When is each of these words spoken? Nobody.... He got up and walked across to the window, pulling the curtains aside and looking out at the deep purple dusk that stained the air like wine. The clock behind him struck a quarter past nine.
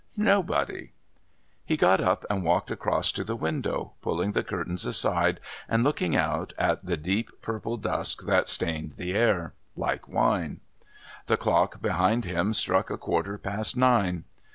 Nobody.... 0.17 0.93
He 1.63 1.77
got 1.77 2.01
up 2.01 2.25
and 2.27 2.43
walked 2.43 2.71
across 2.71 3.11
to 3.11 3.23
the 3.23 3.35
window, 3.35 3.93
pulling 4.01 4.31
the 4.31 4.41
curtains 4.43 4.83
aside 4.83 5.39
and 5.69 5.83
looking 5.83 6.15
out 6.15 6.53
at 6.57 6.83
the 6.83 6.97
deep 6.97 7.29
purple 7.43 7.77
dusk 7.77 8.23
that 8.25 8.47
stained 8.47 8.93
the 8.93 9.13
air 9.13 9.53
like 9.75 10.07
wine. 10.09 10.61
The 11.27 11.37
clock 11.37 11.83
behind 11.83 12.25
him 12.25 12.51
struck 12.55 12.89
a 12.89 12.97
quarter 12.97 13.37
past 13.37 13.77
nine. 13.77 14.23